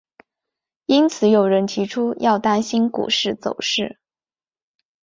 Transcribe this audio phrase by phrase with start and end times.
[0.87, 3.99] 因此有人提出要当心股市走势。